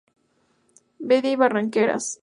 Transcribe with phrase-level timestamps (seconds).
[0.97, 2.19] Vedia y Barranqueras.